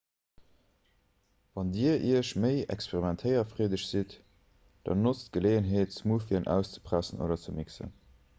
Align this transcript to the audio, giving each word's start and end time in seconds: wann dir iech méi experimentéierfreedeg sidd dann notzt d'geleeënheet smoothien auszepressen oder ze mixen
wann 1.57 1.73
dir 1.75 1.91
iech 2.11 2.31
méi 2.45 2.63
experimentéierfreedeg 2.75 3.83
sidd 3.89 4.17
dann 4.89 5.05
notzt 5.09 5.29
d'geleeënheet 5.31 5.95
smoothien 5.99 6.51
auszepressen 6.57 7.25
oder 7.29 7.41
ze 7.47 7.57
mixen 7.61 7.95